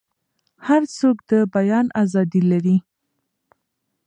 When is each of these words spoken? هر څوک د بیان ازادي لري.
هر 0.67 0.81
څوک 0.97 1.15
د 1.29 1.31
بیان 1.55 1.85
ازادي 2.03 2.41
لري. 2.51 2.77